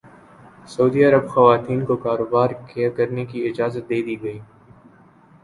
سعودی 0.73 1.03
عرب 1.03 1.25
خواتین 1.31 1.79
کو 1.85 1.95
کاروبار 2.05 2.49
کرنے 2.97 3.23
کی 3.31 3.39
اجازت 3.49 3.83
دے 3.89 4.01
دی 4.05 4.15
گئی 4.23 4.39